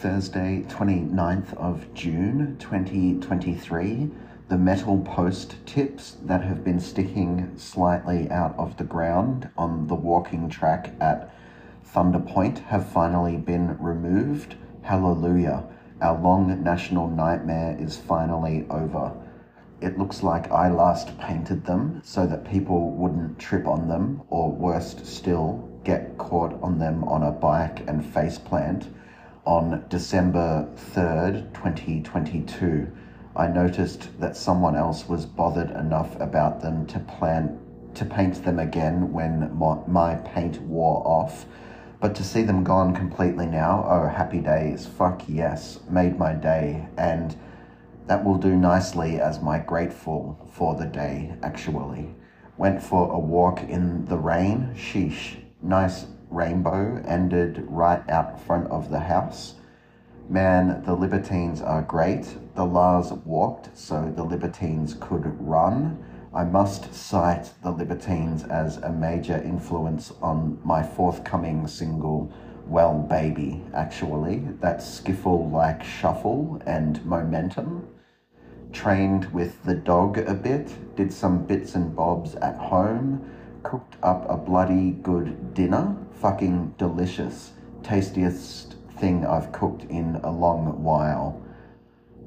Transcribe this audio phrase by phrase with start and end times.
[0.00, 4.08] Thursday, 29th of June 2023.
[4.48, 9.96] The metal post tips that have been sticking slightly out of the ground on the
[9.96, 11.34] walking track at
[11.82, 14.54] Thunder Point have finally been removed.
[14.82, 15.64] Hallelujah.
[16.00, 19.12] Our long national nightmare is finally over.
[19.80, 24.52] It looks like I last painted them so that people wouldn't trip on them, or
[24.52, 28.86] worst still, get caught on them on a bike and faceplant
[29.48, 32.86] on December 3rd, 2022,
[33.34, 37.58] I noticed that someone else was bothered enough about them to plan
[37.94, 41.46] to paint them again when my, paint wore off.
[41.98, 46.86] But to see them gone completely now, oh, happy days, fuck yes, made my day,
[46.98, 47.34] and
[48.06, 52.14] that will do nicely as my grateful for the day, actually.
[52.58, 58.90] Went for a walk in the rain, sheesh, nice rainbow ended right out front of
[58.90, 59.54] the house.
[60.28, 62.36] Man, the Libertines are great.
[62.54, 66.04] The La's walked so the Libertines could run.
[66.34, 72.30] I must cite the Libertines as a major influence on my forthcoming single,
[72.66, 74.40] Well Baby, actually.
[74.60, 77.88] That skiffle like shuffle and momentum.
[78.70, 83.24] Trained with the dog a bit, did some bits and bobs at home,
[83.62, 87.52] cooked up a bloody good dinner fucking delicious.
[87.82, 91.40] Tastiest thing I've cooked in a long while.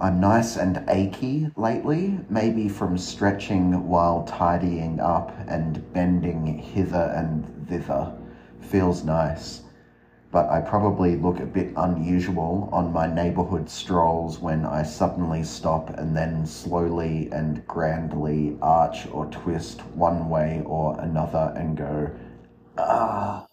[0.00, 7.66] I'm nice and achy lately, maybe from stretching while tidying up and bending hither and
[7.68, 8.12] thither.
[8.60, 9.62] Feels nice.
[10.32, 15.90] But I probably look a bit unusual on my neighborhood strolls when I suddenly stop
[15.90, 22.10] and then slowly and grandly arch or twist one way or another and go,
[22.76, 23.46] ah.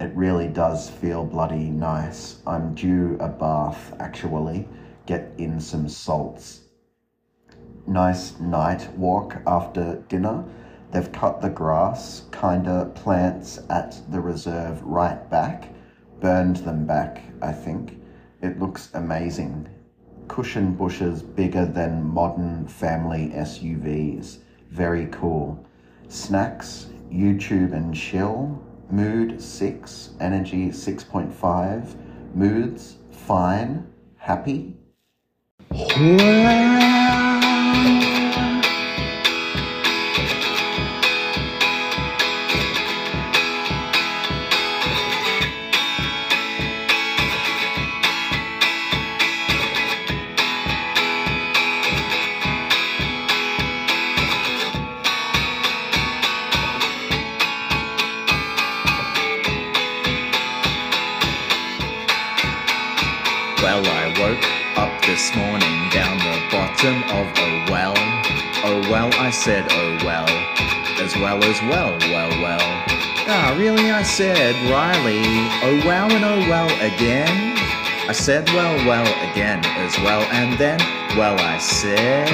[0.00, 2.42] It really does feel bloody nice.
[2.46, 4.68] I'm due a bath, actually.
[5.06, 6.60] Get in some salts.
[7.86, 10.44] Nice night walk after dinner.
[10.94, 15.70] They've cut the grass, kinda plants at the reserve right back.
[16.20, 18.00] Burned them back, I think.
[18.40, 19.66] It looks amazing.
[20.28, 24.38] Cushion bushes bigger than modern family SUVs.
[24.70, 25.58] Very cool.
[26.06, 28.62] Snacks, YouTube and chill.
[28.88, 31.96] Mood 6, energy 6.5,
[32.36, 33.84] moods fine,
[34.18, 34.76] happy.
[63.64, 64.44] Well, I woke
[64.76, 67.94] up this morning down the bottom of a well.
[68.62, 70.28] Oh well, I said, oh well,
[71.00, 72.60] as well as well, well, well.
[73.26, 75.24] Ah, really, I said, Riley,
[75.64, 77.56] oh well and oh well again.
[78.06, 80.78] I said, well, well again as well, and then,
[81.16, 82.28] well, I said.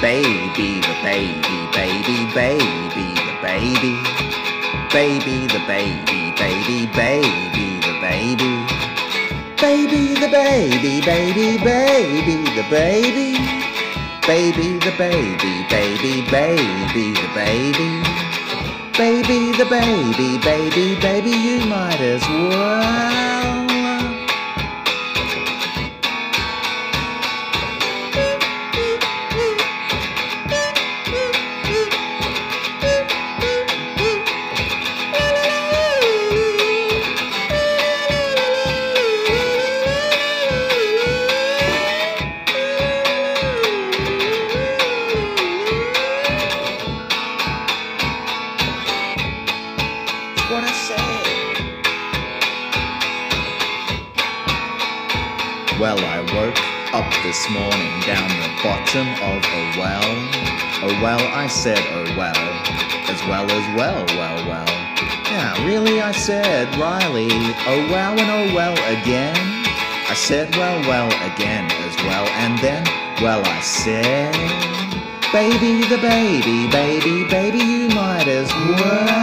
[0.00, 3.96] Baby, the baby, baby, baby, the baby.
[4.92, 8.66] Baby, the baby, baby, baby, the baby.
[9.56, 13.38] Baby, the baby, baby, baby, the baby.
[14.26, 18.02] Baby, the baby, baby, baby, the baby.
[18.98, 23.25] Baby, the baby, baby, baby, you might as well.
[55.78, 56.56] Well, I woke
[56.94, 60.08] up this morning down the bottom of a well.
[60.82, 62.34] Oh well, I said, oh well,
[63.12, 64.66] as well as well, well, well.
[65.30, 69.36] Yeah, really, I said, Riley, oh well and oh well again.
[70.08, 72.82] I said, well, well again as well, and then,
[73.20, 74.32] well, I said,
[75.30, 78.50] baby, the baby, baby, baby, you might as
[78.80, 79.15] well.